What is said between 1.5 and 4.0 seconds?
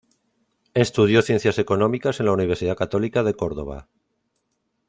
Económicas en la Universidad Católica de Córdoba.